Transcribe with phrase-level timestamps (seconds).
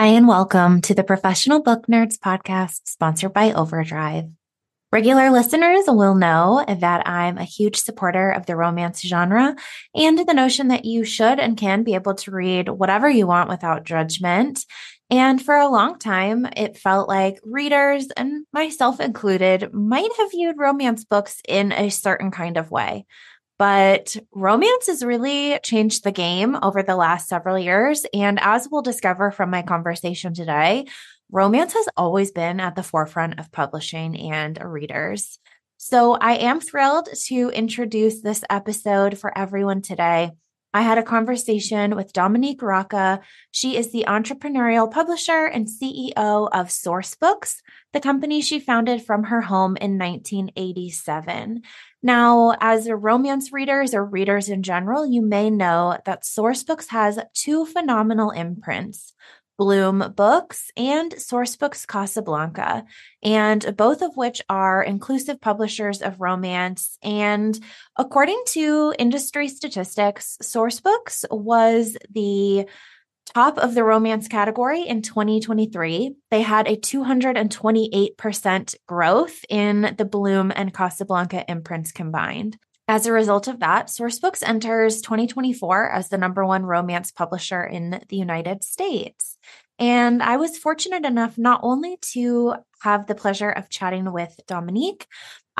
[0.00, 4.30] Hi, and welcome to the Professional Book Nerds podcast sponsored by Overdrive.
[4.92, 9.54] Regular listeners will know that I'm a huge supporter of the romance genre
[9.94, 13.48] and the notion that you should and can be able to read whatever you want
[13.48, 14.64] without judgment.
[15.08, 20.58] And for a long time, it felt like readers, and myself included, might have viewed
[20.58, 23.06] romance books in a certain kind of way.
[23.60, 28.06] But romance has really changed the game over the last several years.
[28.14, 30.86] And as we'll discover from my conversation today,
[31.30, 35.38] romance has always been at the forefront of publishing and readers.
[35.76, 40.30] So I am thrilled to introduce this episode for everyone today.
[40.72, 43.20] I had a conversation with Dominique Raccah.
[43.50, 47.56] She is the entrepreneurial publisher and CEO of Sourcebooks,
[47.92, 51.62] the company she founded from her home in 1987.
[52.02, 57.66] Now, as romance readers or readers in general, you may know that Sourcebooks has two
[57.66, 59.14] phenomenal imprints.
[59.60, 62.82] Bloom Books and Sourcebooks Casablanca,
[63.22, 66.96] and both of which are inclusive publishers of romance.
[67.02, 67.62] And
[67.98, 72.64] according to industry statistics, Sourcebooks was the
[73.34, 76.14] top of the romance category in 2023.
[76.30, 82.58] They had a 228% growth in the Bloom and Casablanca imprints combined.
[82.88, 88.02] As a result of that, Sourcebooks enters 2024 as the number one romance publisher in
[88.08, 89.38] the United States.
[89.78, 95.06] And I was fortunate enough not only to have the pleasure of chatting with Dominique,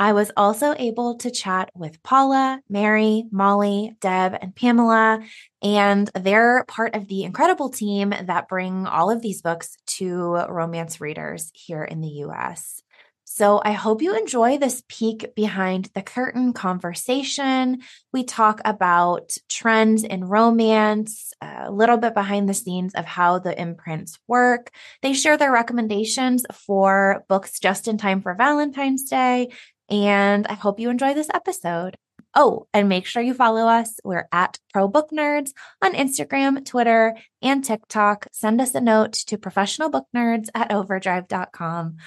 [0.01, 5.19] I was also able to chat with Paula, Mary, Molly, Deb, and Pamela.
[5.61, 10.99] And they're part of the incredible team that bring all of these books to romance
[11.01, 12.81] readers here in the US.
[13.25, 17.81] So I hope you enjoy this peek behind the curtain conversation.
[18.11, 23.57] We talk about trends in romance, a little bit behind the scenes of how the
[23.57, 24.71] imprints work.
[25.03, 29.49] They share their recommendations for books just in time for Valentine's Day.
[29.91, 31.97] And I hope you enjoy this episode.
[32.33, 33.99] Oh, and make sure you follow us.
[34.05, 38.27] We're at Pro Book Nerds on Instagram, Twitter, and TikTok.
[38.31, 41.97] Send us a note to professionalbooknerds at overdrive.com.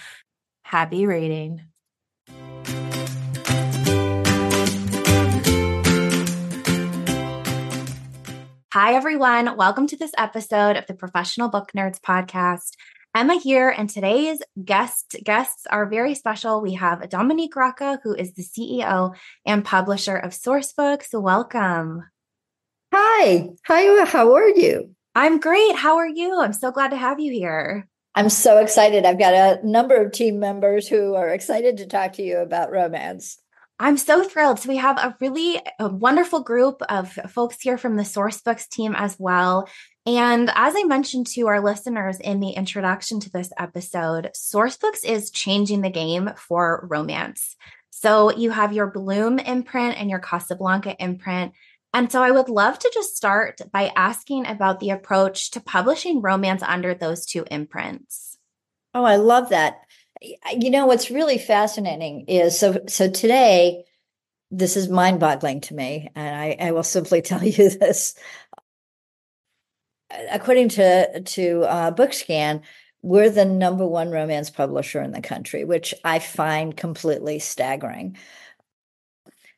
[0.63, 1.61] Happy reading.
[8.73, 9.59] Hi, everyone.
[9.59, 12.71] Welcome to this episode of the Professional Book Nerds podcast.
[13.17, 16.61] Emma here, and today's guest guests are very special.
[16.61, 19.15] We have Dominique Raccah, who is the CEO
[19.47, 21.09] and publisher of Sourcebooks.
[21.13, 22.03] Welcome.
[22.93, 23.51] Hi.
[23.69, 24.05] Hi.
[24.07, 24.97] How are you?
[25.15, 25.77] I'm great.
[25.77, 26.41] How are you?
[26.41, 27.89] I'm so glad to have you here.
[28.17, 29.05] I'm so excited.
[29.05, 32.73] I've got a number of team members who are excited to talk to you about
[32.73, 33.39] romance.
[33.79, 34.59] I'm so thrilled.
[34.59, 38.95] So we have a really a wonderful group of folks here from the Sourcebooks team
[38.97, 39.69] as well.
[40.07, 45.31] And as I mentioned to our listeners in the introduction to this episode, Sourcebooks is
[45.31, 47.57] changing the game for romance.
[47.91, 51.53] So you have your Bloom imprint and your Casablanca imprint.
[51.95, 56.21] And so I would love to just start by asking about the approach to publishing
[56.21, 58.37] romance under those two imprints.
[58.93, 59.77] Oh, I love that.
[60.21, 63.85] You know what's really fascinating is so so today
[64.51, 68.15] this is mind-boggling to me and I, I will simply tell you this
[70.31, 72.63] according to to uh, bookscan
[73.03, 78.17] we're the number one romance publisher in the country which i find completely staggering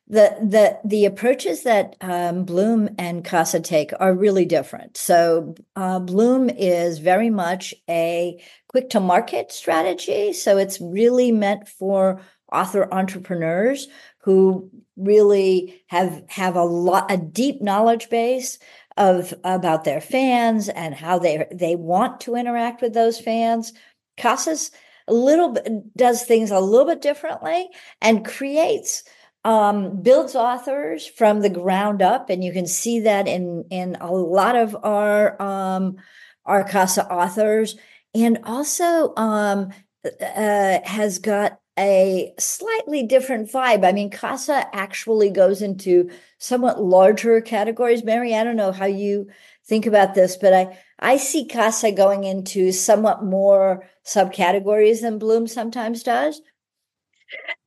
[0.09, 4.95] the the the approaches that um, Bloom and Casa take are really different.
[4.95, 10.31] So uh, Bloom is very much a quick to market strategy.
[10.31, 12.21] So it's really meant for
[12.51, 13.87] author entrepreneurs
[14.19, 18.59] who really have have a lot a deep knowledge base
[18.97, 23.73] of about their fans and how they they want to interact with those fans.
[24.17, 24.71] Casa's
[25.07, 27.69] a little bit does things a little bit differently
[28.01, 29.03] and creates
[29.45, 34.11] um, builds authors from the ground up, and you can see that in in a
[34.11, 35.97] lot of our um,
[36.45, 37.77] our CASA authors,
[38.13, 39.71] and also um,
[40.03, 43.85] uh, has got a slightly different vibe.
[43.85, 48.03] I mean, CASA actually goes into somewhat larger categories.
[48.03, 49.29] Mary, I don't know how you
[49.65, 55.47] think about this, but I, I see CASA going into somewhat more subcategories than Bloom
[55.47, 56.41] sometimes does.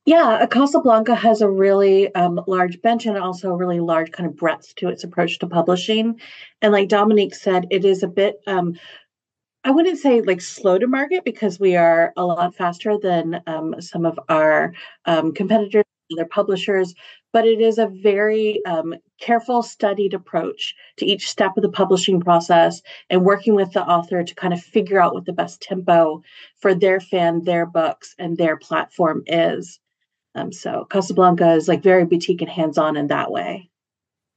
[0.05, 4.35] Yeah, Casablanca has a really um, large bench and also a really large kind of
[4.35, 6.19] breadth to its approach to publishing.
[6.61, 8.79] And like Dominique said, it is a bit, um,
[9.63, 13.79] I wouldn't say like slow to market because we are a lot faster than um,
[13.79, 14.73] some of our
[15.05, 16.93] um, competitors, other publishers,
[17.31, 22.19] but it is a very um, careful, studied approach to each step of the publishing
[22.19, 26.21] process and working with the author to kind of figure out what the best tempo
[26.57, 29.79] for their fan, their books, and their platform is.
[30.35, 33.70] Um, so Casablanca is like very boutique and hands-on in that way.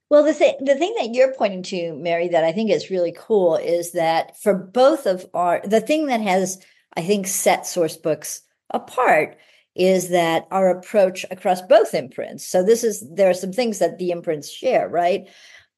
[0.09, 3.13] Well, the thing the thing that you're pointing to, Mary, that I think is really
[3.17, 6.63] cool is that for both of our the thing that has,
[6.95, 9.37] I think, set Sourcebooks apart
[9.75, 12.45] is that our approach across both imprints.
[12.47, 15.27] So this is there are some things that the imprints share, right?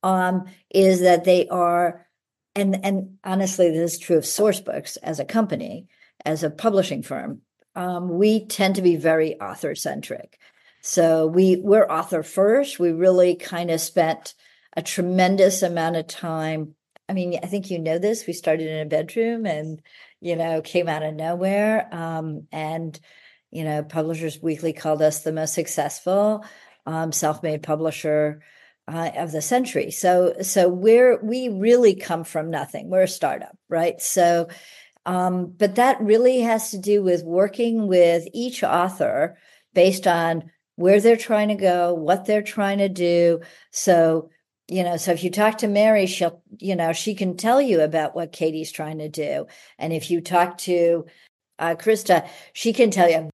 [0.04, 2.06] Um, is that they are,
[2.54, 5.88] and and honestly, this is true of Sourcebooks as a company,
[6.26, 7.42] as a publishing firm
[7.78, 10.40] um, we tend to be very author centric.
[10.88, 12.80] So we we're author first.
[12.80, 14.34] We really kind of spent
[14.72, 16.76] a tremendous amount of time.
[17.10, 18.26] I mean, I think you know this.
[18.26, 19.82] We started in a bedroom and
[20.22, 21.94] you know came out of nowhere.
[21.94, 22.98] Um, and
[23.52, 26.46] you know, Publishers Weekly called us the most successful
[26.86, 28.42] um, self-made publisher
[28.88, 29.92] uh, of the century.
[29.92, 32.90] So so we're we really come from nothing.
[32.90, 34.02] We're a startup, right?
[34.02, 34.48] So
[35.06, 39.38] um, but that really has to do with working with each author
[39.74, 43.42] based on where they're trying to go, what they're trying to do.
[43.72, 44.30] So,
[44.68, 47.82] you know, so if you talk to Mary, she'll, you know, she can tell you
[47.82, 49.48] about what Katee's trying to do.
[49.78, 51.06] And if you talk to
[51.60, 53.30] uh, Krista, she can tell you,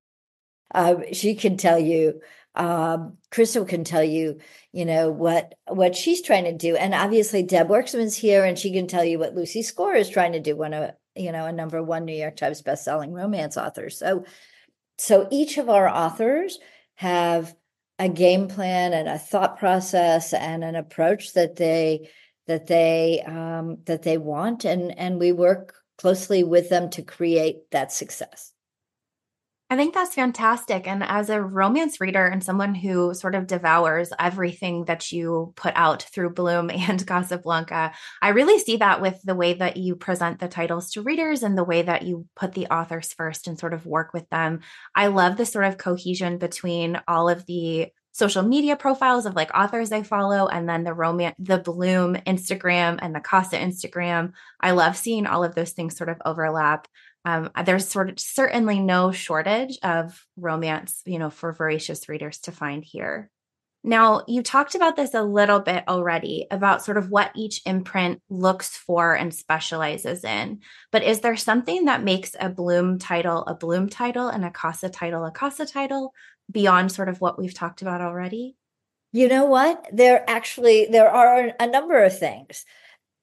[0.73, 2.21] uh, she can tell you,
[2.55, 4.39] um, Crystal can tell you,
[4.71, 6.75] you know, what what she's trying to do.
[6.75, 10.33] And obviously Deb Werksman's here and she can tell you what Lucy Score is trying
[10.33, 13.89] to do, one of you know, a number one New York Times bestselling romance author.
[13.89, 14.25] So,
[14.97, 16.59] so each of our authors
[16.95, 17.53] have
[17.99, 22.09] a game plan and a thought process and an approach that they
[22.47, 27.69] that they um, that they want, and and we work closely with them to create
[27.71, 28.52] that success.
[29.69, 30.87] I think that's fantastic.
[30.87, 35.73] And as a romance reader and someone who sort of devours everything that you put
[35.75, 40.39] out through Bloom and Casablanca, I really see that with the way that you present
[40.39, 43.73] the titles to readers and the way that you put the authors first and sort
[43.73, 44.59] of work with them.
[44.95, 49.49] I love the sort of cohesion between all of the social media profiles of like
[49.55, 54.33] authors I follow and then the romance the Bloom Instagram and the Casa Instagram.
[54.61, 56.87] I love seeing all of those things sort of overlap
[57.25, 62.51] um, there's sort of certainly no shortage of romance, you know, for voracious readers to
[62.51, 63.29] find here.
[63.85, 68.21] Now, you talked about this a little bit already about sort of what each imprint
[68.29, 70.61] looks for and specializes in.
[70.91, 74.89] But is there something that makes a Bloom title a Bloom title and a Casa
[74.89, 76.13] title a Casa title
[76.49, 78.55] beyond sort of what we've talked about already?
[79.11, 79.85] You know what?
[79.91, 82.65] There actually there are a number of things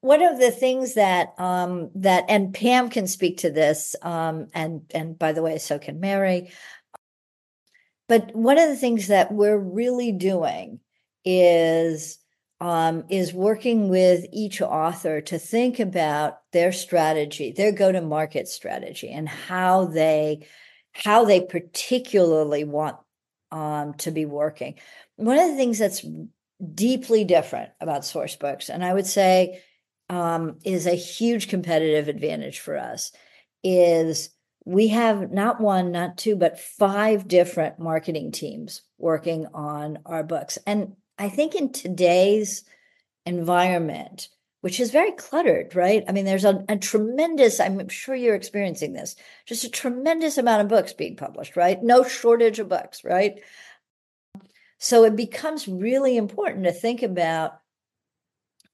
[0.01, 4.83] one of the things that um, that and Pam can speak to this, um, and
[4.95, 6.51] and by the way, so can Mary.
[8.09, 10.81] But one of the things that we're really doing
[11.25, 12.19] is
[12.61, 18.49] um, is working with each author to think about their strategy, their go to market
[18.49, 20.47] strategy, and how they
[20.93, 22.97] how they particularly want
[23.53, 24.77] um, to be working.
[25.17, 26.05] One of the things that's
[26.75, 29.63] deeply different about Sourcebooks, and I would say
[30.11, 33.13] um, is a huge competitive advantage for us
[33.63, 34.31] is
[34.67, 40.59] we have not one not two but five different marketing teams working on our books.
[40.67, 42.65] And i think in today's
[43.25, 44.29] environment
[44.63, 46.05] which is very cluttered right?
[46.09, 49.15] I mean there's a, a tremendous i'm sure you're experiencing this
[49.47, 51.81] just a tremendous amount of books being published right?
[51.83, 53.41] No shortage of books right?
[54.79, 57.60] So it becomes really important to think about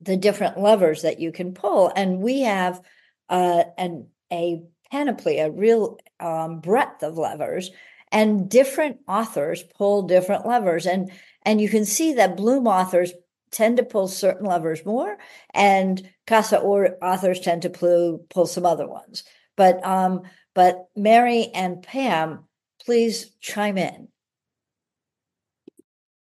[0.01, 1.91] the different levers that you can pull.
[1.95, 2.81] And we have
[3.29, 7.71] uh, an, a panoply, a real um, breadth of levers,
[8.13, 10.87] and different authors pull different levers.
[10.87, 11.11] And
[11.43, 13.13] and you can see that Bloom authors
[13.51, 15.17] tend to pull certain levers more,
[15.55, 19.25] and Casa or authors tend to pull pull some other ones.
[19.57, 20.23] But um,
[20.55, 22.45] but Mary and Pam,
[22.85, 24.09] please chime in.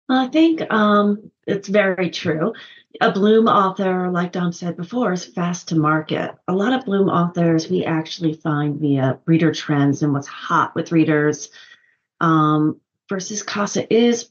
[0.09, 2.53] I think um, it's very true
[3.01, 6.35] a Bloom author, like Dom said before, is fast to market.
[6.49, 10.93] A lot of Bloom authors we actually find via reader trends and what's hot with
[10.93, 11.51] readers.
[12.21, 14.31] Um, versus Casa is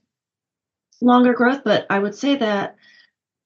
[1.02, 2.76] longer growth, but I would say that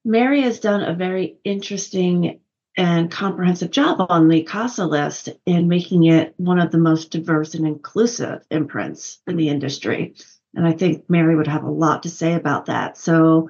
[0.05, 2.39] Mary has done a very interesting
[2.77, 7.53] and comprehensive job on the CASA list in making it one of the most diverse
[7.53, 10.15] and inclusive imprints in the industry.
[10.55, 12.97] And I think Mary would have a lot to say about that.
[12.97, 13.49] So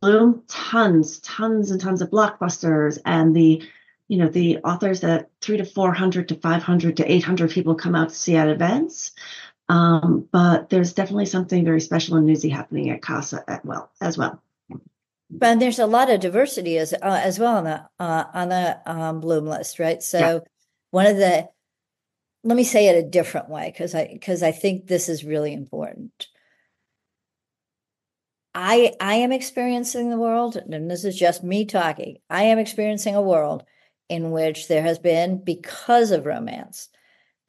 [0.00, 3.62] Bloom, tons, tons and tons of blockbusters and the
[4.08, 8.08] you know the authors that three to 400 to 500 to 800 people come out
[8.08, 9.12] to see at events.
[9.68, 14.16] Um, but there's definitely something very special and newsy happening at casa at well as
[14.16, 14.42] well.
[15.30, 18.80] But there's a lot of diversity as uh, as well on the uh, on the
[18.86, 20.02] um, bloom list right?
[20.02, 20.38] So yeah.
[20.90, 21.48] one of the
[22.44, 25.52] let me say it a different way because i because i think this is really
[25.52, 26.28] important
[28.54, 32.18] I I am experiencing the world, and this is just me talking.
[32.30, 33.64] I am experiencing a world
[34.08, 36.88] in which there has been, because of romance,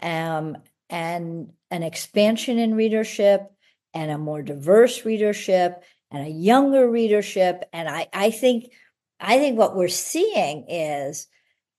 [0.02, 0.58] um,
[0.90, 3.52] and an expansion in readership,
[3.94, 7.64] and a more diverse readership, and a younger readership.
[7.74, 8.72] And I I think
[9.20, 11.28] I think what we're seeing is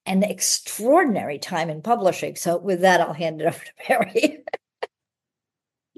[0.07, 2.37] an extraordinary time in publishing.
[2.37, 4.45] So with that, I'll hand it over to Mary.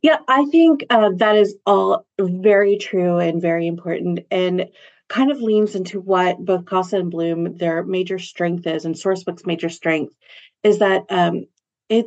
[0.02, 4.68] Yeah, I think uh, that is all very true and very important, and
[5.08, 9.46] kind of leans into what both Casa and Bloom their major strength is, and Sourcebook's
[9.46, 10.14] major strength
[10.64, 11.46] is that um,
[11.88, 12.06] it,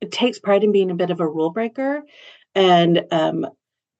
[0.00, 2.02] it takes pride in being a bit of a rule breaker,
[2.54, 3.46] and um,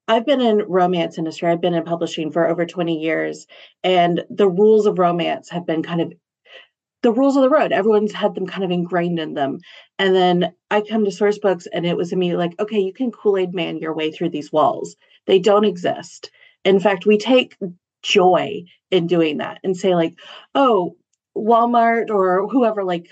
[0.09, 1.51] I've been in romance industry.
[1.51, 3.47] I've been in publishing for over 20 years,
[3.85, 6.13] and the rules of romance have been kind of
[7.07, 7.71] the rules of the road.
[7.71, 9.61] Everyone's had them kind of ingrained in them.
[9.97, 13.39] And then I come to Sourcebooks and it was immediately like, okay, you can Kool
[13.39, 14.97] Aid man your way through these walls.
[15.29, 16.33] They don't exist.
[16.65, 17.57] In fact, we take
[18.03, 20.15] joy in doing that and say, like,
[20.57, 20.97] oh,
[21.37, 23.07] Walmart or whoever, like,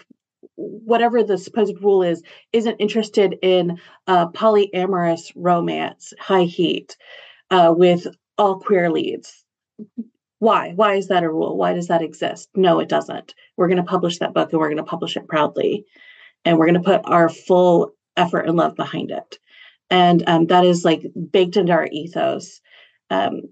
[0.56, 2.20] whatever the supposed rule is,
[2.52, 6.96] isn't interested in polyamorous romance, high heat,
[7.52, 8.08] uh, with
[8.38, 9.44] all queer leads
[10.38, 10.72] why?
[10.74, 11.56] Why is that a rule?
[11.56, 12.48] Why does that exist?
[12.54, 13.34] No, it doesn't.
[13.56, 15.84] We're going to publish that book and we're going to publish it proudly.
[16.44, 19.38] And we're going to put our full effort and love behind it.
[19.90, 22.60] And um, that is like baked into our ethos.
[23.10, 23.42] Um,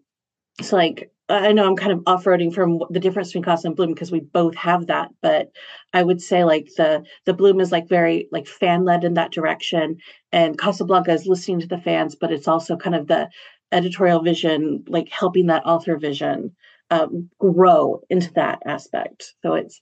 [0.60, 3.94] so, like, I know I'm kind of off-roading from the difference between Casa and Bloom
[3.94, 5.50] because we both have that, but
[5.94, 9.32] I would say like the the Bloom is like very like fan led in that
[9.32, 9.98] direction,
[10.30, 13.30] and Casablanca is listening to the fans, but it's also kind of the
[13.70, 16.54] editorial vision, like helping that author vision
[16.92, 19.34] um, grow into that aspect.
[19.42, 19.80] So it's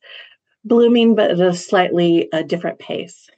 [0.65, 3.29] blooming, but at a slightly uh, different pace.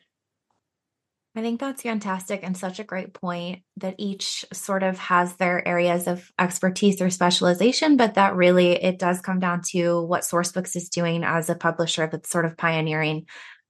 [1.34, 5.66] I think that's fantastic and such a great point that each sort of has their
[5.66, 10.76] areas of expertise or specialization, but that really it does come down to what Sourcebooks
[10.76, 13.24] is doing as a publisher that's sort of pioneering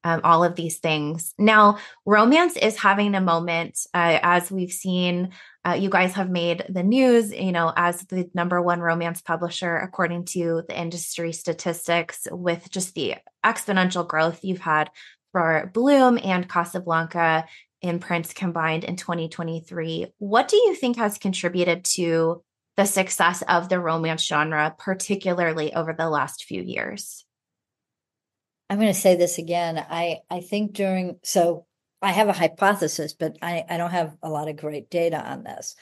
[0.04, 1.34] um, all of these things.
[1.38, 5.30] Now, romance is having a moment, uh, as we've seen
[5.64, 9.76] uh, you guys have made the news, you know, as the number one romance publisher,
[9.76, 14.90] according to the industry statistics, with just the exponential growth you've had
[15.30, 17.46] for Bloom and Casablanca
[17.80, 20.06] imprints combined in 2023.
[20.18, 22.42] What do you think has contributed to
[22.76, 27.24] the success of the romance genre, particularly over the last few years?
[28.72, 29.76] I'm going to say this again.
[29.76, 31.66] I I think during so
[32.00, 35.44] I have a hypothesis, but I, I don't have a lot of great data on
[35.44, 35.76] this.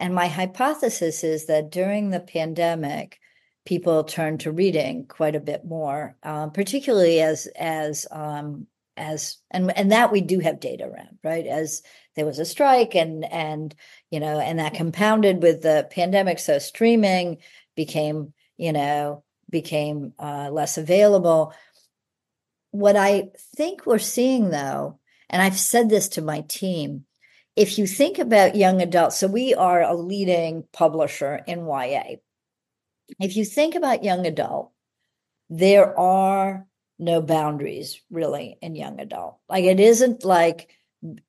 [0.00, 3.20] And my hypothesis is that during the pandemic,
[3.64, 9.70] people turned to reading quite a bit more, um, particularly as as um, as and
[9.78, 11.46] and that we do have data around, right?
[11.46, 11.82] As
[12.16, 13.72] there was a strike, and and
[14.10, 17.38] you know, and that compounded with the pandemic, so streaming
[17.76, 21.54] became you know became uh, less available.
[22.74, 24.98] What I think we're seeing though
[25.30, 27.04] and I've said this to my team.
[27.54, 32.16] If you think about young adults, so we are a leading publisher in YA.
[33.20, 34.72] If you think about young adult,
[35.48, 36.66] there are
[36.98, 39.38] no boundaries really in young adult.
[39.48, 40.70] Like it isn't like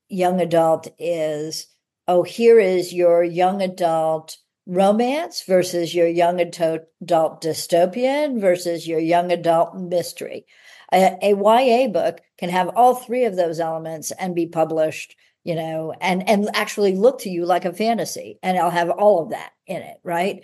[0.09, 1.67] young adult is,
[2.07, 9.31] oh, here is your young adult romance versus your young adult dystopian versus your young
[9.31, 10.47] adult mystery.
[10.93, 15.55] A, a YA book can have all three of those elements and be published, you
[15.55, 19.29] know, and and actually look to you like a fantasy, and I'll have all of
[19.31, 20.43] that in it, right?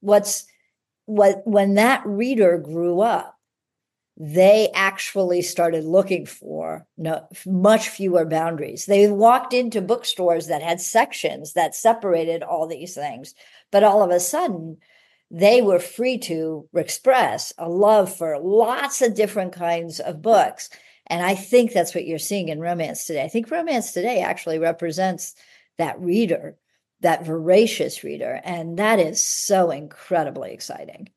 [0.00, 0.46] What's
[1.06, 3.36] what when that reader grew up,
[4.16, 8.86] they actually started looking for no, much fewer boundaries.
[8.86, 13.34] They walked into bookstores that had sections that separated all these things,
[13.70, 14.78] but all of a sudden,
[15.30, 20.70] they were free to express a love for lots of different kinds of books.
[21.08, 23.24] And I think that's what you're seeing in romance today.
[23.24, 25.34] I think romance today actually represents
[25.78, 26.56] that reader,
[27.00, 28.40] that voracious reader.
[28.44, 31.08] And that is so incredibly exciting.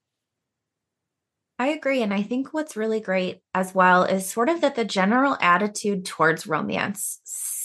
[1.57, 2.01] I agree.
[2.01, 6.05] And I think what's really great as well is sort of that the general attitude
[6.05, 7.19] towards romance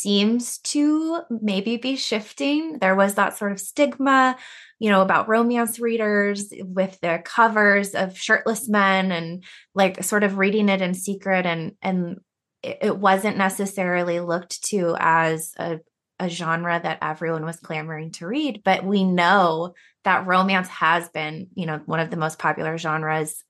[0.05, 2.79] seems to maybe be shifting.
[2.79, 4.37] There was that sort of stigma,
[4.79, 9.45] you know, about romance readers with the covers of shirtless men and
[9.75, 12.19] like sort of reading it in secret and and
[12.63, 15.81] it wasn't necessarily looked to as a,
[16.19, 18.61] a genre that everyone was clamoring to read.
[18.63, 19.73] But we know
[20.05, 23.43] that romance has been you know one of the most popular genres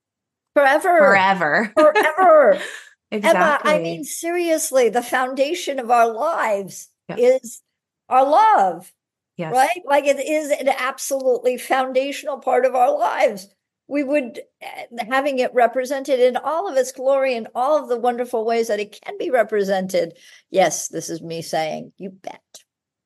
[0.53, 0.99] forever.
[0.99, 1.73] forever.
[1.75, 2.61] Forever
[3.15, 3.71] exactly.
[3.71, 7.61] Emma, I mean seriously the foundation of our lives is
[8.09, 8.91] our love
[9.37, 9.53] yes.
[9.53, 13.47] right like it is an absolutely foundational part of our lives
[13.87, 17.99] we would eh, having it represented in all of its glory and all of the
[17.99, 20.13] wonderful ways that it can be represented
[20.49, 22.41] yes this is me saying you bet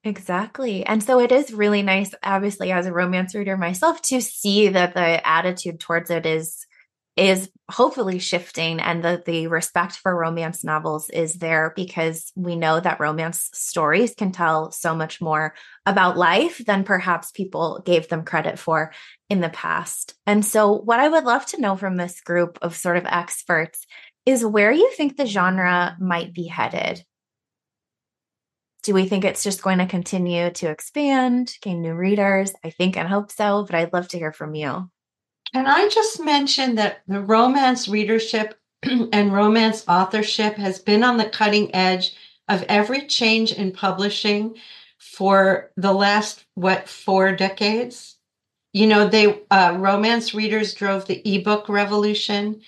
[0.05, 0.85] Exactly.
[0.85, 4.93] And so it is really nice, obviously, as a romance reader myself, to see that
[4.93, 6.65] the attitude towards it is
[7.19, 12.79] is hopefully shifting and that the respect for romance novels is there because we know
[12.79, 15.53] that romance stories can tell so much more
[15.85, 18.93] about life than perhaps people gave them credit for
[19.29, 20.13] in the past.
[20.25, 23.85] And so, what I would love to know from this group of sort of experts
[24.25, 27.03] is where you think the genre might be headed.
[28.83, 32.53] Do we think it's just going to continue to expand, gain new readers?
[32.63, 34.89] I think and hope so, but I'd love to hear from you.
[35.53, 41.29] Can I just mention that the romance readership and romance authorship has been on the
[41.29, 42.15] cutting edge
[42.47, 44.55] of every change in publishing
[44.97, 48.17] for the last, what, four decades?
[48.73, 52.61] You know, they uh, romance readers drove the ebook revolution.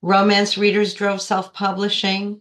[0.00, 2.40] Romance readers drove self-publishing.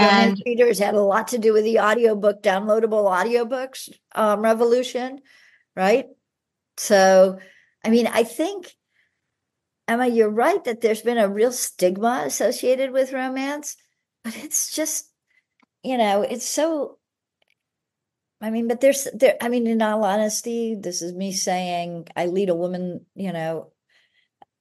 [0.00, 5.20] And readers had a lot to do with the audiobook, downloadable audiobooks um, revolution,
[5.74, 6.06] right?
[6.76, 7.38] So,
[7.84, 8.76] I mean, I think
[9.88, 13.74] Emma, you're right that there's been a real stigma associated with romance,
[14.22, 15.10] but it's just,
[15.82, 16.98] you know, it's so.
[18.40, 19.36] I mean, but there's there.
[19.40, 23.72] I mean, in all honesty, this is me saying I lead a woman, you know,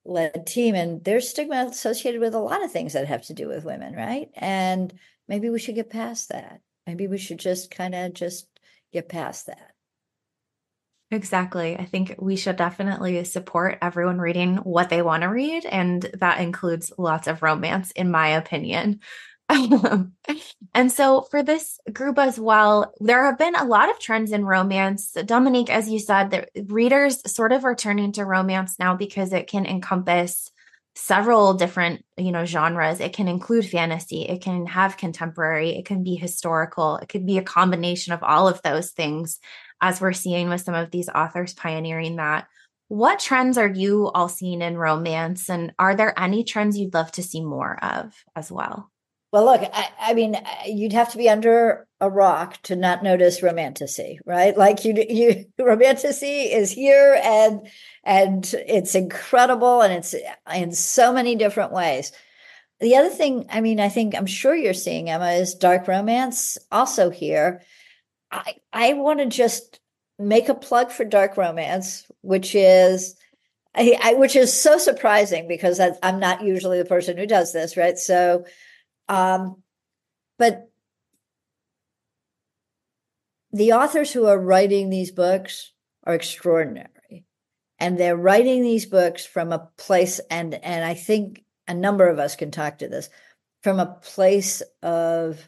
[0.05, 3.47] led team, and there's stigma associated with a lot of things that have to do
[3.49, 4.29] with women, right?
[4.35, 4.91] And
[5.27, 6.61] maybe we should get past that.
[6.87, 8.47] Maybe we should just kind of just
[8.93, 9.73] get past that.
[11.09, 11.77] Exactly.
[11.77, 15.65] I think we should definitely support everyone reading what they want to read.
[15.65, 18.99] And that includes lots of romance, in my opinion.
[19.49, 20.11] Um,
[20.73, 24.43] and so, for this group as well, there have been a lot of trends in
[24.43, 25.13] romance.
[25.13, 29.47] Dominique, as you said, the readers sort of are turning to romance now because it
[29.47, 30.51] can encompass
[30.95, 36.03] several different you know genres it can include fantasy it can have contemporary it can
[36.03, 39.39] be historical it could be a combination of all of those things
[39.81, 42.47] as we're seeing with some of these authors pioneering that.
[42.89, 45.49] What trends are you all seeing in romance?
[45.49, 48.91] And are there any trends you'd love to see more of as well?
[49.33, 53.43] Well, look, I, I mean, you'd have to be under a rock to not notice
[53.43, 54.57] romantasy, right?
[54.57, 57.67] Like you, you romantasy is here and
[58.03, 60.15] and it's incredible and it's
[60.53, 62.13] in so many different ways.
[62.79, 66.57] The other thing, I mean, I think I'm sure you're seeing Emma is dark romance
[66.71, 67.63] also here.
[68.31, 69.79] I I want to just
[70.19, 73.15] make a plug for dark romance, which is
[73.75, 77.53] I, I, which is so surprising because I, I'm not usually the person who does
[77.53, 77.97] this, right?
[77.97, 78.45] So,
[79.07, 79.61] um,
[80.39, 80.69] but
[83.51, 85.71] the authors who are writing these books
[86.03, 87.25] are extraordinary,
[87.79, 92.19] and they're writing these books from a place, and and I think a number of
[92.19, 93.09] us can talk to this
[93.61, 95.47] from a place of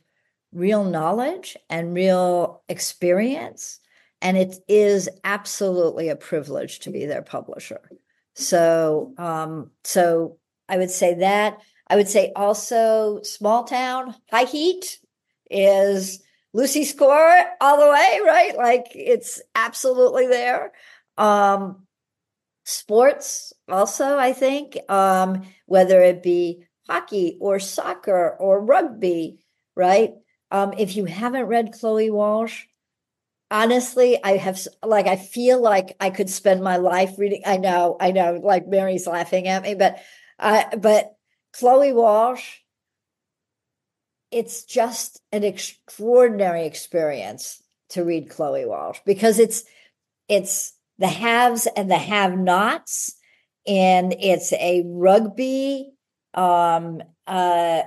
[0.52, 3.80] real knowledge and real experience.
[4.22, 7.90] And it is absolutely a privilege to be their publisher.
[8.36, 11.60] So, um, so I would say that.
[11.88, 15.00] I would say also small town, high heat
[15.50, 16.22] is
[16.54, 18.56] Lucy Score all the way, right?
[18.56, 20.72] Like it's absolutely there.
[21.18, 21.88] Um,
[22.64, 29.40] sports also, I think, um, whether it be hockey or soccer or rugby,
[29.76, 30.14] right?
[30.52, 32.66] Um, if you haven't read Chloe Walsh,
[33.52, 37.44] honestly, I have like I feel like I could spend my life reading.
[37.46, 40.00] I know, I know, like Mary's laughing at me, but
[40.40, 41.16] uh, but
[41.54, 42.60] Chloe Walsh,
[44.32, 49.64] it's just an extraordinary experience to read Chloe Walsh because it's
[50.28, 53.16] it's the haves and the have-nots
[53.66, 55.92] and it's a rugby,
[56.34, 57.84] um, uh,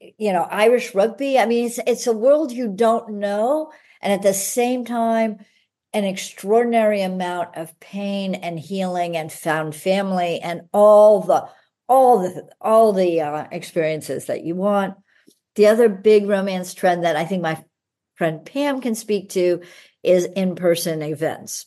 [0.00, 1.38] you know, Irish rugby.
[1.38, 5.38] I mean, it's it's a world you don't know, and at the same time,
[5.92, 11.48] an extraordinary amount of pain and healing and found family and all the
[11.88, 14.94] all the all the uh, experiences that you want.
[15.54, 17.64] The other big romance trend that I think my
[18.16, 19.62] friend Pam can speak to
[20.02, 21.66] is in-person events.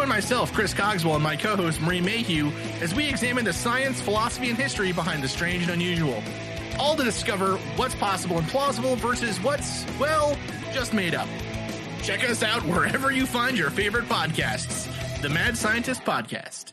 [0.00, 4.00] Join myself, Chris Cogswell, and my co host, Marie Mayhew, as we examine the science,
[4.00, 6.22] philosophy, and history behind the strange and unusual.
[6.78, 10.38] All to discover what's possible and plausible versus what's, well,
[10.72, 11.28] just made up.
[12.02, 14.88] Check us out wherever you find your favorite podcasts.
[15.20, 16.72] The Mad Scientist Podcast.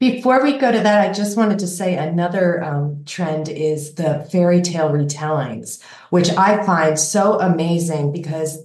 [0.00, 4.26] Before we go to that, I just wanted to say another um, trend is the
[4.32, 8.64] fairy tale retellings, which I find so amazing because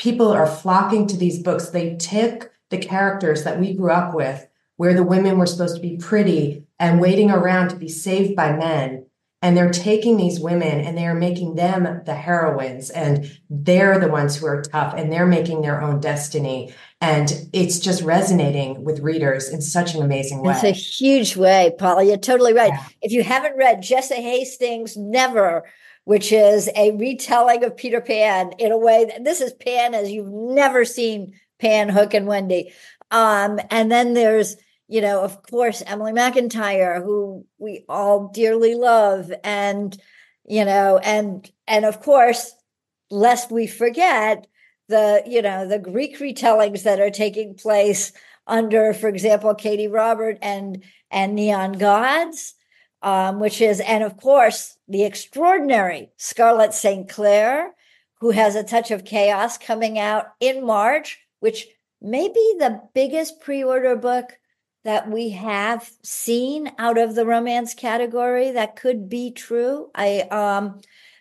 [0.00, 1.68] people are flocking to these books.
[1.68, 5.82] They take the characters that we grew up with, where the women were supposed to
[5.82, 9.04] be pretty and waiting around to be saved by men.
[9.42, 14.08] And they're taking these women and they are making them the heroines, and they're the
[14.08, 16.74] ones who are tough and they're making their own destiny.
[17.00, 20.52] And it's just resonating with readers in such an amazing way.
[20.52, 22.04] It's a huge way, Paula.
[22.04, 22.72] You're totally right.
[22.72, 22.84] Yeah.
[23.00, 25.64] If you haven't read Jessa Hastings' Never,
[26.10, 30.10] which is a retelling of Peter Pan in a way that this is Pan as
[30.10, 32.72] you've never seen Pan, Hook, and Wendy.
[33.12, 34.56] Um, and then there's,
[34.88, 39.96] you know, of course, Emily McIntire, who we all dearly love, and
[40.44, 42.56] you know, and and of course,
[43.08, 44.48] lest we forget,
[44.88, 48.10] the you know the greek retellings that are taking place
[48.48, 52.54] under for example Katee Robert and and neon gods
[53.02, 57.74] um, which is and of course the extraordinary scarlett st clair
[58.20, 61.66] who has a touch of chaos coming out in march which
[62.00, 64.38] may be the biggest pre-order book
[64.84, 70.80] that we have seen out of the romance category that could be true i um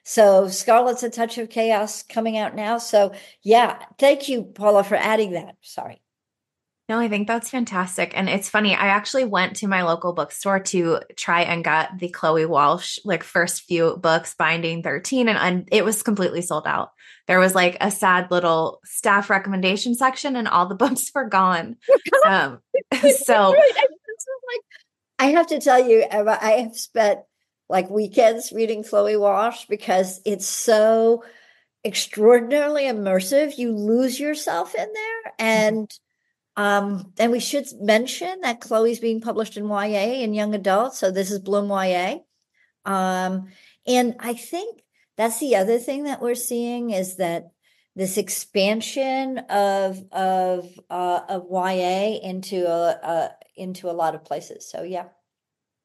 [0.09, 2.79] so Scarlett's a touch of chaos coming out now.
[2.79, 3.13] So
[3.43, 5.55] yeah, thank you, Paula, for adding that.
[5.61, 6.01] Sorry.
[6.89, 8.13] No, I think that's fantastic.
[8.15, 8.73] And it's funny.
[8.73, 13.23] I actually went to my local bookstore to try and get the Chloe Walsh like
[13.23, 16.91] first few books, Binding 13, and, and it was completely sold out.
[17.28, 21.78] There was like a sad little staff recommendation section, and all the books were gone.
[22.25, 22.60] um,
[23.23, 23.56] so
[25.19, 27.19] I have to tell you, Emma, I have spent
[27.69, 31.23] like weekends reading Chloe Walsh because it's so
[31.86, 33.60] extraordinarily immersive.
[33.60, 35.34] You lose yourself in there.
[35.39, 35.86] Mm-hmm.
[36.59, 40.99] And um, and we should mention that Chloe's being published in YA in young adults.
[40.99, 42.17] So this is Bloom YA.
[42.85, 43.47] Um,
[43.87, 44.83] and I think
[45.15, 47.51] that's the other thing that we're seeing is that
[47.95, 54.69] this expansion of of uh, of YA into a, a into a lot of places.
[54.69, 55.05] So yeah.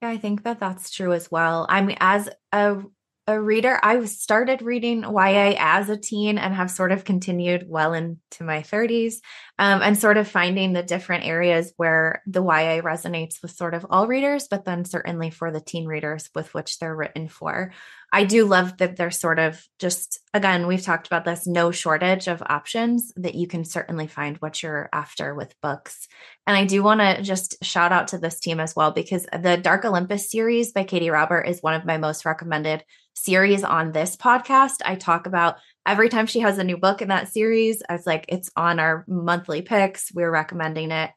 [0.03, 1.67] Yeah, I think that that's true as well.
[1.69, 2.83] I mean, as a
[3.27, 7.95] a reader, I started reading YA as a teen and have sort of continued well
[7.95, 9.17] into my 30s
[9.59, 13.87] um, and sort of finding the different areas where the YA resonates with sort of
[13.89, 17.73] all readers, but then certainly for the teen readers with which they're written for.
[18.13, 22.29] I do love that there's sort of just, again, we've talked about this no shortage
[22.29, 26.07] of options that you can certainly find what you're after with books.
[26.47, 29.57] And I do want to just shout out to this team as well, because the
[29.57, 32.85] Dark Olympus series by Katee Robert is one of my most recommended
[33.15, 34.77] series on this podcast.
[34.85, 37.83] I talk about every time she has a new book in that series.
[37.89, 40.13] I was like, it's on our monthly picks.
[40.13, 41.11] We're recommending it.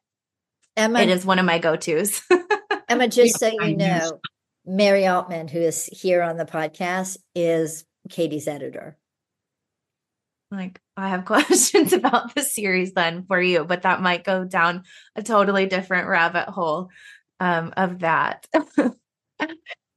[0.75, 2.21] Emma, it is one of my go tos.
[2.89, 4.19] Emma, just so you know,
[4.65, 8.97] Mary Altman, who is here on the podcast, is Katee's editor.
[10.51, 14.83] like I have questions about the series then for you, but that might go down
[15.15, 16.89] a totally different rabbit hole
[17.39, 18.47] um, of that.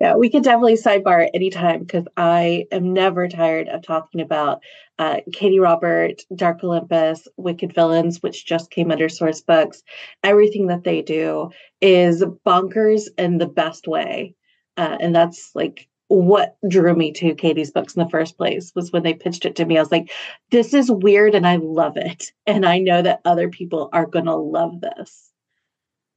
[0.00, 4.22] yeah, we can definitely sidebar at any time because I am never tired of talking
[4.22, 4.62] about
[4.98, 9.82] uh, Katee Robert, Dark Olympus, Wicked Villains, which just came under Sourcebooks.
[10.24, 11.50] Everything that they do
[11.82, 14.34] is bonkers in the best way.
[14.78, 18.90] Uh, and that's like what drew me to Katee's books in the first place was
[18.92, 19.76] when they pitched it to me.
[19.76, 20.10] I was like,
[20.50, 22.32] this is weird and I love it.
[22.46, 25.29] And I know that other people are going to love this.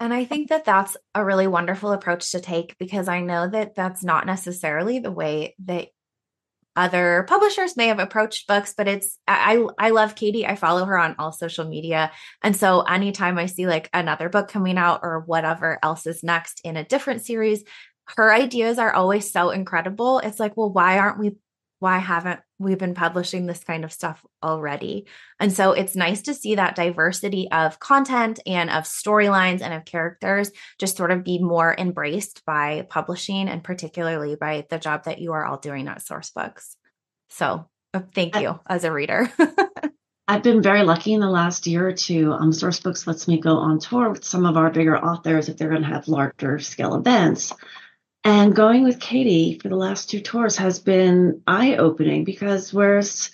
[0.04, 3.74] And I think that that's a really wonderful approach to take because I know that
[3.74, 5.88] that's not necessarily the way that
[6.76, 10.98] other publishers may have approached books but it's i i love Katee i follow her
[10.98, 12.12] on all social media
[12.42, 16.62] and so anytime i see like another book coming out or whatever else is next
[16.63, 17.63] in a different series
[18.18, 20.20] her ideas are always so incredible.
[20.20, 21.36] It's like, well, why aren't we
[21.84, 25.06] why haven't we been publishing this kind of stuff already?
[25.38, 29.84] And so it's nice to see that diversity of content and of storylines and of
[29.84, 35.19] characters just sort of be more embraced by publishing and particularly by the job that
[35.19, 36.78] you are all doing at Sourcebooks.
[37.32, 39.30] So uh, thank you as a reader.
[40.30, 42.32] I've been very lucky in the last year or two.
[42.32, 45.69] Um, Sourcebooks lets me go on tour with some of our bigger authors if they're
[45.69, 47.52] going to have larger scale events.
[48.24, 53.32] And going with Katee for the last two tours has been eye opening because whereas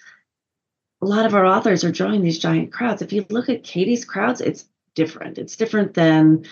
[1.02, 4.04] a lot of our authors are drawing these giant crowds, if you look at Katee's
[4.04, 5.38] crowds, it's different.
[5.38, 6.46] It's different than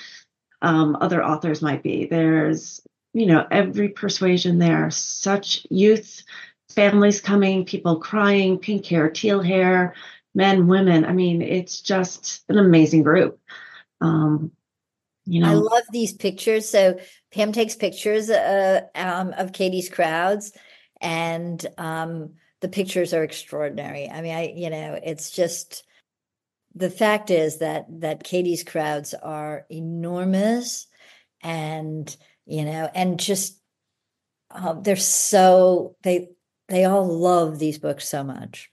[0.62, 2.06] um, other authors might be.
[2.06, 2.82] There's,
[3.14, 6.24] you know, every persuasion there, such youth,
[6.70, 9.96] families coming, people crying, pink hair, teal hair,
[10.36, 11.06] men, women.
[11.06, 13.40] I mean, it's just an amazing group.
[14.00, 14.52] Um,
[15.28, 16.70] you know, I love these pictures.
[16.70, 17.00] So
[17.34, 20.54] Pam takes pictures uh, um, of Katee's crowds,
[21.02, 24.10] and um, the pictures are extraordinary.
[24.10, 25.84] I mean, I you know, it's just
[26.76, 30.88] the fact is that that Katee's crowds are enormous,
[31.44, 33.62] and you know, and just
[34.50, 36.30] uh, they're so they
[36.70, 38.72] they all love these books so much.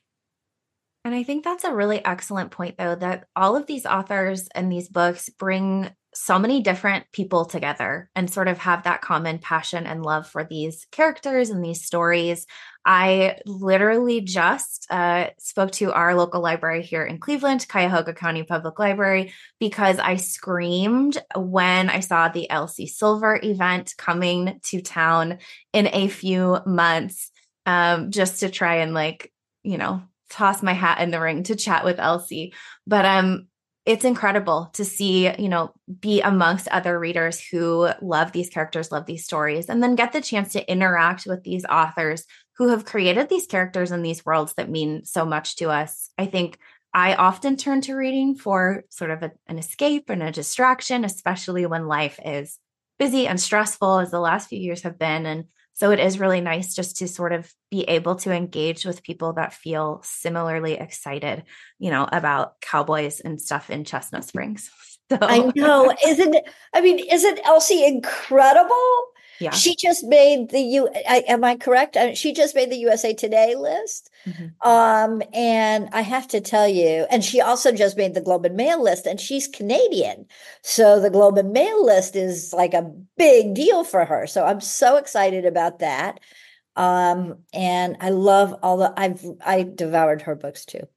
[1.05, 4.73] And I think that's a really excellent point, though, that all of these authors and
[4.73, 9.87] these books bring so many different people together and sort of have that common passion
[9.87, 12.47] and love for these characters and these stories.
[12.85, 18.79] I literally just uh, spoke to our local library here in Cleveland, Cuyahoga County Public
[18.79, 25.39] Library, because I screamed when I saw the Elsie Silver event coming to town
[25.73, 27.31] in a few months,
[27.67, 31.57] um, just to try and like, you know, toss my hat in the ring to
[31.57, 32.53] chat with Elsie.
[32.87, 33.49] But um,
[33.87, 39.05] it's incredible to see, you know, be amongst other readers who love these characters, love
[39.05, 42.25] these stories, and then get the chance to interact with these authors
[42.57, 46.11] who have created these characters and these worlds that mean so much to us.
[46.17, 46.59] I think
[46.95, 51.67] I often turn to reading for sort of a, an escape and a distraction, especially
[51.67, 52.59] when life is
[52.99, 55.27] busy and stressful, as the last few years have been.
[55.27, 55.45] And
[55.75, 59.35] so it is really nice just to sort of be able to engage with people
[59.35, 61.43] that feel similarly excited,
[61.81, 64.71] you know, about cowboys and stuff in Chestnut Springs.
[65.13, 65.19] So.
[65.21, 65.93] I know.
[66.07, 66.35] Isn't
[66.73, 69.05] I mean, isn't Elsie incredible?
[69.41, 69.51] Yeah.
[69.51, 70.89] She just made the U.
[71.09, 71.97] I, am I correct?
[71.97, 74.11] Uh, she just made the USA Today list.
[74.27, 74.69] Mm-hmm.
[74.69, 78.57] Um, and I have to tell you, and she also just made the Globe and
[78.57, 80.27] Mail list, and she's Canadian,
[80.63, 84.27] so the Globe and Mail list is like a big deal for her.
[84.27, 86.21] So I'm so excited about that.
[86.77, 88.93] Um, and I love all the.
[88.97, 90.89] I've I devoured her books too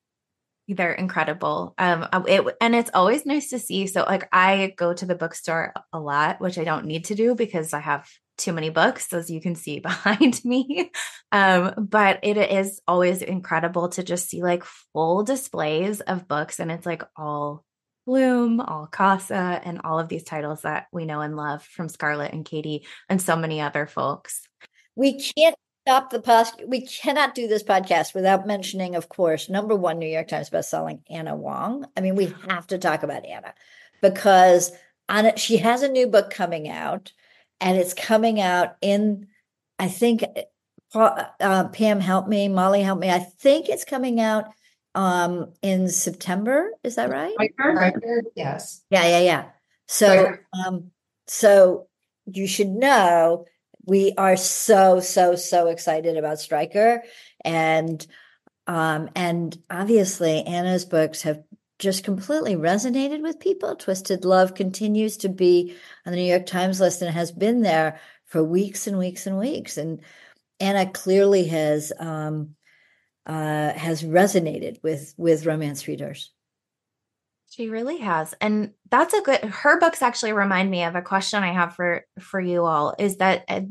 [0.68, 1.74] they're incredible.
[1.78, 3.88] Um, it, and it's always nice to see.
[3.88, 7.36] So, like, I go to the bookstore a lot, which I don't need to do
[7.36, 10.92] because I have too many books, as you can see behind me.
[11.32, 16.72] Um, but it is always incredible to just see like full displays of books, and
[16.72, 17.64] it's like all
[18.06, 22.32] Bloom, all Casa, and all of these titles that we know and love from Scarlett
[22.32, 24.48] and Katee and so many other folks.
[24.96, 26.62] We can't stop the past.
[26.66, 31.02] We cannot do this podcast without mentioning, of course, number one New York Times bestselling
[31.10, 31.86] Ana Huang.
[31.98, 33.54] I mean, we have to talk about Ana
[34.02, 34.72] because
[35.10, 37.12] Ana, she has a new book coming out
[37.62, 39.28] and it's coming out in
[39.80, 40.24] i think
[40.94, 43.10] uh, uh, pam help me molly help me.
[43.10, 44.46] I think it's coming out
[44.96, 46.72] um in september.
[46.84, 47.36] Is that right?
[48.36, 48.84] Yes.
[48.90, 49.50] Yeah yeah yeah.
[49.88, 50.32] So
[50.66, 50.92] um
[51.28, 51.88] so
[52.26, 53.46] you should know
[53.86, 57.04] we are so so so excited about Striker
[57.44, 58.06] and
[58.66, 61.44] um and obviously Ana's books have
[61.80, 63.76] just completely resonated with people.
[63.76, 68.00] Twisted Love continues to be on the New York Times list and has been there
[68.26, 69.78] for weeks and weeks and weeks.
[69.78, 70.02] And
[70.60, 72.56] Ana clearly has um,
[73.26, 76.32] uh, has resonated with with romance readers.
[77.50, 78.34] She really has.
[78.42, 82.06] And that's a good her books actually remind me of a question I have for
[82.20, 83.62] for you all is that uh,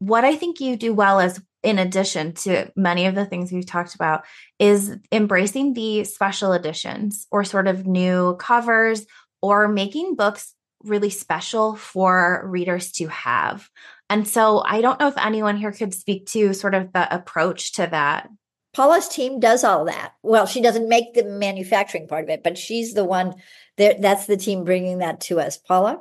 [0.00, 3.66] what I think you do well is in addition to many of the things we've
[3.66, 4.24] talked about
[4.58, 9.06] is embracing the special editions or sort of new covers
[9.40, 13.68] or making books really special for readers to have.
[14.10, 17.72] And so I don't know if anyone here could speak to sort of the approach
[17.72, 18.28] to that.
[18.74, 20.12] Paula's team does all that.
[20.22, 23.34] Well, she doesn't make the manufacturing part of it, but she's the one
[23.76, 23.94] there.
[23.98, 25.58] That's the team bringing that to us.
[25.58, 26.00] Paula?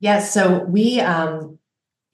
[0.00, 0.32] Yes.
[0.32, 1.57] So we, um,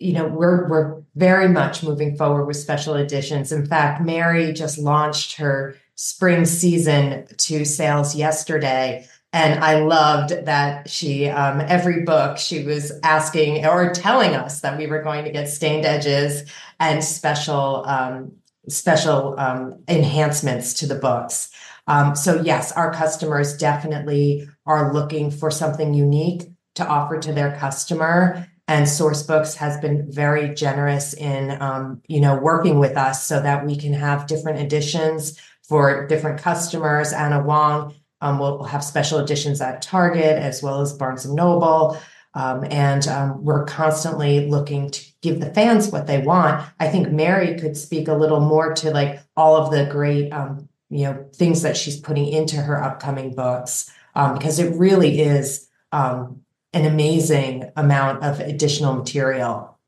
[0.04, 3.50] you know, we're we're very much moving forward with special editions.
[3.52, 9.08] In fact, Mary just launched her spring season to sales yesterday.
[9.32, 14.78] And I loved that she, um, every book, she was asking or telling us that
[14.78, 18.32] we were going to get stained edges and special, um,
[18.68, 21.50] special um, enhancements to the books.
[21.88, 26.44] Um, so yes, our customers definitely are looking for something unique
[26.76, 32.36] to offer to their customer and Sourcebooks has been very generous in um, you know
[32.36, 37.12] working with us so that we can have different editions for different customers.
[37.12, 41.98] Ana Huang um, will have special editions at Target as well as Barnes and Noble.
[42.34, 46.66] Um, and um, we're constantly looking to give the fans what they want.
[46.80, 50.68] I think Mary could speak a little more to like all of the great, um,
[50.90, 55.68] you know, things that she's putting into her upcoming books um, because it really is
[55.92, 56.40] um,
[56.74, 59.78] an amazing amount of additional material.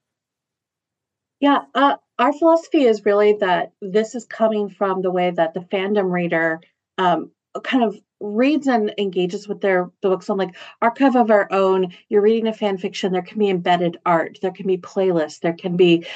[1.40, 5.60] Yeah, uh, our philosophy is really that this is coming from the way that the
[5.60, 6.60] fandom reader
[6.96, 7.30] um,
[7.62, 10.30] kind of reads and engages with their the books.
[10.30, 13.98] On like archive of our own you're reading a fan fiction there can be embedded
[14.06, 16.06] art there can be playlists there can be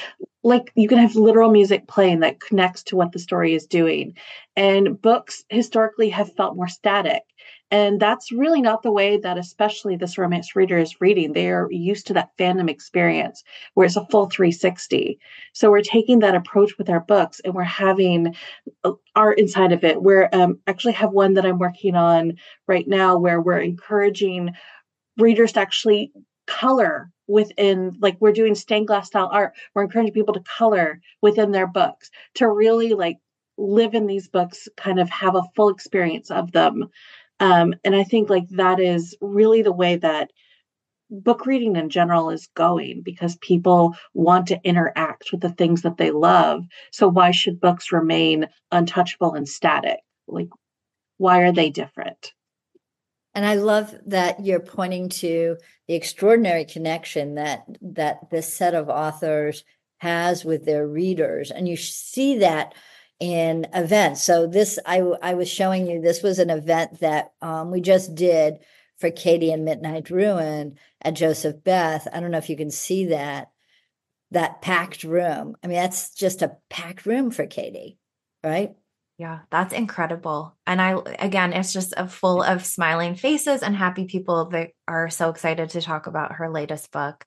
[0.43, 4.15] like you can have literal music playing that connects to what the story is doing.
[4.55, 7.23] And books historically have felt more static
[7.71, 11.31] and that's really not the way that, especially this romance reader, is reading.
[11.31, 15.17] They are used to that fandom experience where it's a full 360.
[15.53, 18.35] So we're taking that approach with our books and we're having
[18.83, 20.03] uh, art inside of it.
[20.03, 22.33] We're um, actually have one that I'm working on
[22.67, 24.51] right now where we're encouraging
[25.17, 26.11] readers to actually
[26.47, 31.51] color within like we're doing stained glass style art we're encouraging people to color within
[31.51, 33.19] their books to really like
[33.57, 36.89] live in these books kind of have a full experience of them
[37.41, 40.29] um, and I think like that is really the way that
[41.09, 45.97] book reading in general is going because people want to interact with the things that
[45.97, 46.63] they love.
[46.91, 49.97] So why should books remain untouchable and static?
[50.27, 50.49] Like,
[51.17, 52.31] why are they different?
[53.33, 58.87] And I love that you're pointing to the extraordinary connection that that this set of
[58.87, 59.63] authors
[59.97, 62.75] has with their readers, and you see that
[63.21, 64.23] in events.
[64.23, 68.15] So this, I, I was showing you, this was an event that um, we just
[68.15, 68.57] did
[68.97, 72.07] for Katee and Midnight Ruin at Joseph Beth.
[72.11, 73.51] I don't know if you can see that,
[74.31, 75.55] that packed room.
[75.63, 77.97] I mean, that's just a packed room for Katee,
[78.43, 78.73] right?
[79.19, 80.57] Yeah, that's incredible.
[80.65, 85.11] And I, again, it's just a full of smiling faces and happy people that are
[85.11, 87.23] so excited to talk about her latest book.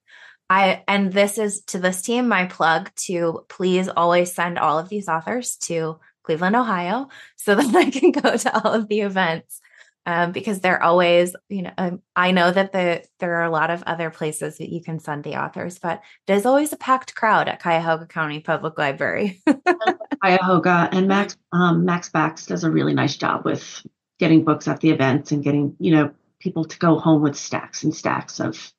[0.50, 4.88] I and this is to this team my plug to please always send all of
[4.88, 9.60] these authors to Cleveland, Ohio, so that I can go to all of the events.
[10.06, 13.70] Um, because they're always, you know, um, I know that the there are a lot
[13.70, 17.48] of other places that you can send the authors, but there's always a packed crowd
[17.48, 19.40] at Cuyahoga County Public Library.
[20.22, 23.86] Cuyahoga and Mac's um, Mac's Backs does a really nice job with
[24.18, 27.82] getting books at the events and getting you know people to go home with stacks
[27.82, 28.74] and stacks of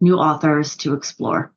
[0.00, 1.52] new authors to explore.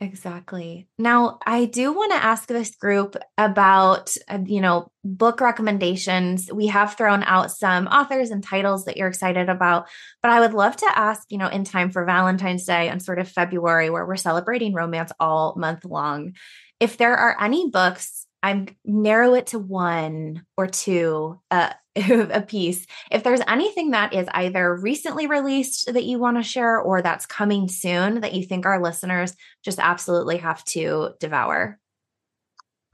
[0.00, 0.88] Exactly.
[0.98, 6.50] Now, I do want to ask this group about, uh, you know, book recommendations.
[6.52, 9.86] We have thrown out some authors and titles that you're excited about,
[10.20, 13.20] but I would love to ask, you know, in time for Valentine's Day and sort
[13.20, 16.32] of February, where we're celebrating romance all month long,
[16.80, 22.86] if there are any books I'm narrow it to one or two uh, a piece.
[23.10, 27.26] If there's anything that is either recently released that you want to share or that's
[27.26, 31.78] coming soon that you think our listeners just absolutely have to devour.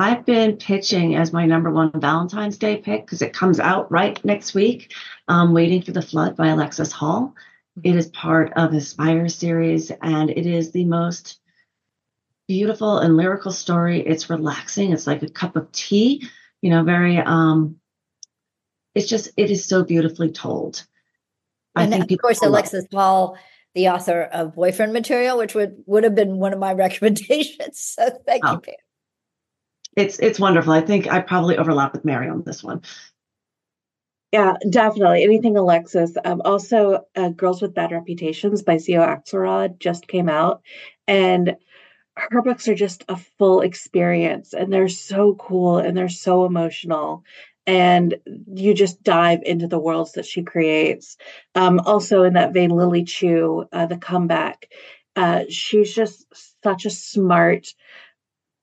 [0.01, 4.25] I've been pitching as my number one Valentine's Day pick because it comes out right
[4.25, 4.95] next week.
[5.27, 7.35] Um, Waiting for the Flood by Alexis Hall.
[7.83, 11.41] It is part of Aspire series and it is the most
[12.47, 14.01] beautiful and lyrical story.
[14.01, 14.93] It's relaxing.
[14.93, 16.29] It's like a cup of tea,
[16.63, 17.77] you know, very um
[18.99, 20.85] it's just it is so beautifully told.
[21.77, 23.39] And I think of course Alexis Hall,
[23.77, 27.79] the author of Boyfriend Material, which would would have been one of my recommendations.
[27.81, 28.55] So thank oh.
[28.55, 28.75] you, Pam.
[29.97, 30.73] it's it's wonderful.
[30.73, 32.83] I think I probably overlap with Mary on this one.
[34.33, 35.23] Yeah, definitely.
[35.23, 36.17] Anything Alexis.
[36.25, 40.61] Um, also, uh, Girls with Bad Reputations by Xio Axelrod just came out.
[41.07, 41.57] And
[42.15, 47.25] her books are just a full experience and they're so cool and they're so emotional.
[47.69, 48.17] And
[48.53, 51.19] you just dive into the worlds that she creates.
[51.55, 54.71] Um, also, in that vein, Lily Chu, uh, The Comeback.
[55.15, 56.27] Uh, she's just
[56.63, 57.75] such a smart,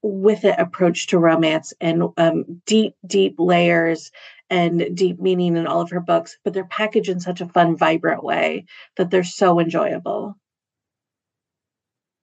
[0.01, 4.11] with it approach to romance and um, deep, deep layers
[4.49, 7.75] and deep meaning in all of her books, but they're packaged in such a fun,
[7.75, 8.65] vibrant way
[8.97, 10.35] that they're so enjoyable.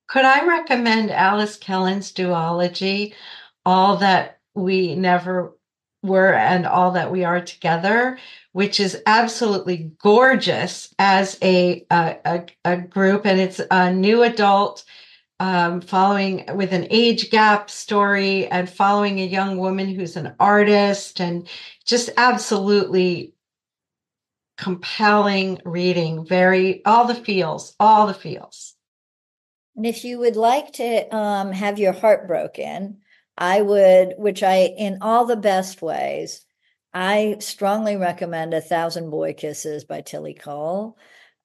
[0.08, 3.14] Could I recommend Alice Kellen's duology,
[3.64, 5.56] All That We Never
[6.02, 8.18] Were and All That We Are Together,
[8.52, 14.84] which is absolutely gorgeous as a, a, a group, and it's a new adult
[15.42, 21.20] um, following with an age gap story and following a young woman who's an artist
[21.20, 21.48] and
[21.84, 23.34] just absolutely
[24.56, 28.76] compelling reading very all the feels all the feels.
[29.74, 32.98] And if you would like to um, have your heart broken
[33.36, 36.44] i would which i in all the best ways
[36.92, 40.96] i strongly recommend a thousand boy kisses by Tillie Cole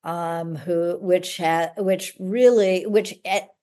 [0.07, 3.15] um, who which has, which really which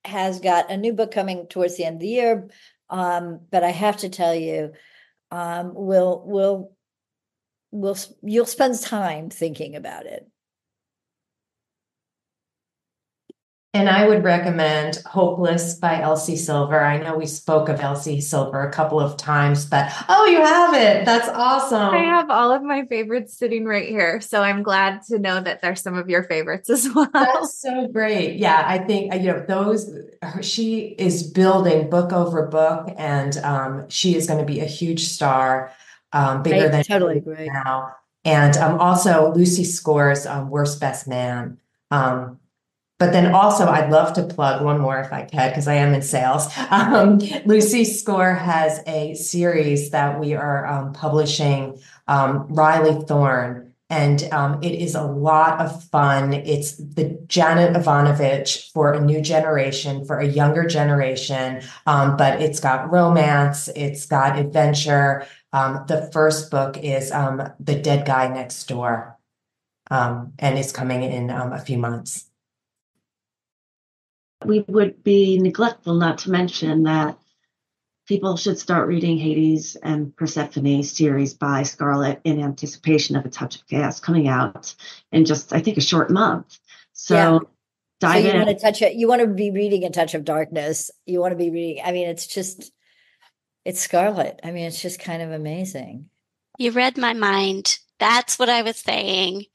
[0.04, 2.48] has got a new book coming towards the end of the year.
[2.90, 4.72] Um, but I have to tell you,
[5.30, 6.72] um, we'll we'll
[7.70, 10.28] we'll you'll spend time thinking about it.
[13.74, 16.78] And I would recommend Hopeless by Elsie Silver.
[16.78, 20.74] I know we spoke of Elsie Silver a couple of times, but oh, you have
[20.74, 21.04] it.
[21.04, 21.92] That's awesome.
[21.92, 24.20] I have all of my favorites sitting right here.
[24.20, 27.10] So I'm glad to know that they're some of your favorites as well.
[27.12, 28.36] That's so great.
[28.36, 29.92] Yeah, I think, you know, those,
[30.40, 35.08] she is building book over book, and um, she is going to be a huge
[35.08, 35.72] star,
[36.12, 37.48] um, bigger I than totally agree.
[37.48, 37.96] now.
[38.24, 41.58] And um, also Lucy Score's um, Worst Best Man.
[41.90, 42.38] Um,
[43.04, 45.92] but then also, I'd love to plug one more if I could, because I am
[45.92, 46.48] in sales.
[46.70, 51.78] Um, Lucy Score has a series that we are um, publishing,
[52.08, 56.32] um, Riley Thorn, and um, it is a lot of fun.
[56.32, 62.58] It's the Janet Evanovich for a new generation, for a younger generation, um, but it's
[62.58, 65.26] got romance, it's got adventure.
[65.52, 69.18] Um, the first book is The Dead Guy Next Door,
[69.90, 72.30] and it's coming in a few months
[74.46, 77.18] we would be neglectful not to mention that
[78.06, 83.56] people should start reading Hades and Persephone series by Scarlett in anticipation of A Touch
[83.56, 84.74] of Chaos coming out
[85.10, 86.58] in just, I think, a short month.
[86.92, 87.38] So yeah.
[88.00, 88.46] dive so you in.
[88.46, 90.90] Want to touch it, you want to be reading A Touch of Darkness.
[91.06, 92.72] You want to be reading, I mean, it's just,
[93.64, 94.40] it's Scarlett.
[94.44, 96.10] I mean, it's just kind of amazing.
[96.58, 97.78] You read my mind.
[97.98, 99.46] That's what I was saying.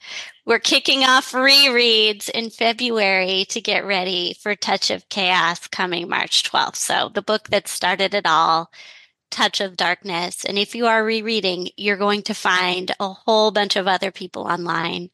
[0.46, 6.44] We're kicking off rereads in February to get ready for Touch of Chaos coming March
[6.44, 6.78] 12th.
[6.78, 8.72] So the book that started it all,
[9.30, 10.46] Touch of Darkness.
[10.46, 14.44] And if you are rereading, you're going to find a whole bunch of other people
[14.44, 15.10] online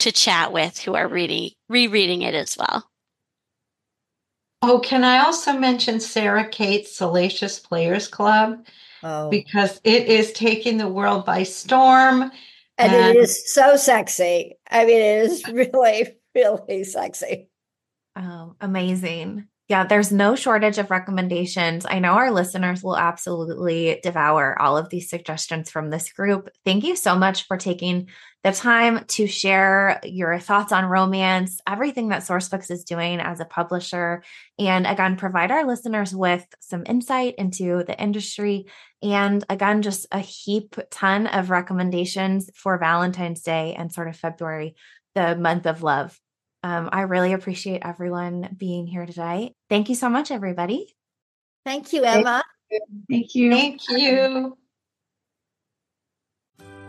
[0.00, 2.88] to chat with who are reading rereading it as well.
[4.62, 8.66] Oh, can I also mention Sara Cate's Salacious Players Club?
[9.02, 9.30] Oh.
[9.30, 12.32] Because it is taking the world by storm.
[12.78, 14.56] And, it um, is so sexy.
[14.70, 17.48] I mean, it is really, really sexy.
[18.16, 19.48] Oh, amazing.
[19.68, 21.84] Yeah, there's no shortage of recommendations.
[21.86, 26.48] I know our listeners will absolutely devour all of these suggestions from this group.
[26.64, 28.08] Thank you so much for taking
[28.42, 33.44] the time to share your thoughts on romance, everything that Sourcebooks is doing as a
[33.44, 34.22] publisher,
[34.58, 38.68] and again, provide our listeners with some insight into the industry.
[39.02, 44.76] And again, just a heap ton of recommendations for Valentine's Day and sort of February,
[45.14, 46.18] the month of love.
[46.62, 49.54] Um, I really appreciate everyone being here today.
[49.68, 50.94] Thank you so much, everybody.
[51.64, 52.42] Thank you, Emma.
[53.08, 53.50] Thank you.
[53.50, 54.56] Thank you.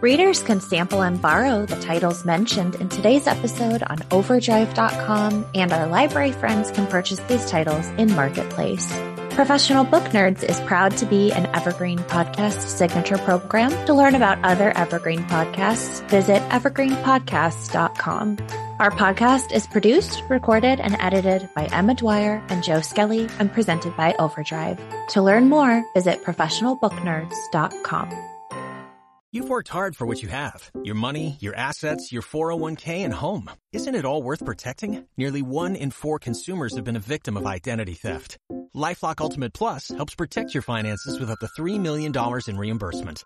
[0.02, 5.88] Readers can sample and borrow the titles mentioned in today's episode on overdrive.com, and our
[5.88, 8.88] library friends can purchase these titles in Marketplace.
[9.32, 13.72] Professional Book Nerds is proud to be an Evergreen Podcast signature program.
[13.88, 18.69] To learn about other Evergreen podcasts, visit evergreenpodcasts.com.
[18.80, 23.98] Our podcast is produced, recorded, and edited by Emma Dwyer and Joe Skelly and presented
[23.98, 24.80] by Overdrive.
[25.10, 28.30] To learn more, visit professionalbooknerds.com.
[29.34, 33.52] You've worked hard for what you have your money, your assets, your 401k, and home.
[33.74, 35.06] Isn't it all worth protecting?
[35.18, 38.38] Nearly one in four consumers have been a victim of identity theft.
[38.74, 42.14] LifeLock Ultimate Plus helps protect your finances with up to $3 million
[42.48, 43.26] in reimbursement.